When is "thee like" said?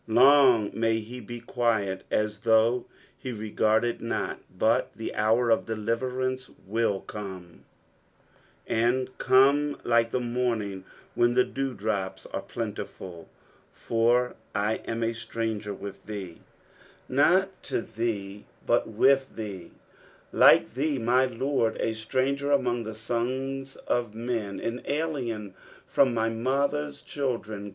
19.35-20.73